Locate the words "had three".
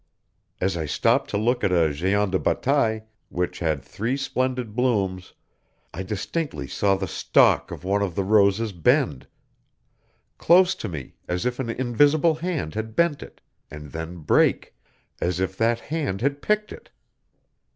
3.59-4.17